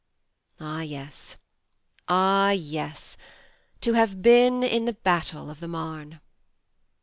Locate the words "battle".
4.93-5.47